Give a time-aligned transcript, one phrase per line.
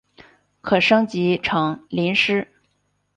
[0.61, 2.47] 可升级成麟师。